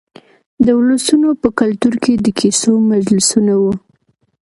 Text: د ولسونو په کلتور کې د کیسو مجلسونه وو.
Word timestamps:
د 0.65 0.67
ولسونو 0.79 1.29
په 1.41 1.47
کلتور 1.59 1.93
کې 2.03 2.13
د 2.17 2.27
کیسو 2.39 2.71
مجلسونه 2.91 3.53
وو. 3.61 3.73